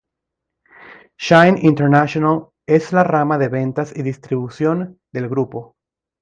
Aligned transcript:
Shine 1.15 1.59
International 1.61 2.47
es 2.65 2.91
la 2.91 3.03
rama 3.03 3.37
de 3.37 3.49
ventas 3.49 3.95
y 3.95 4.01
distribución 4.01 4.99
del 5.11 5.29
grupo. 5.29 5.75